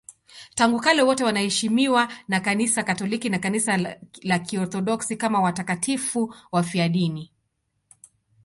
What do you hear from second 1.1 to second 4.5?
wanaheshimiwa na Kanisa Katoliki na Kanisa la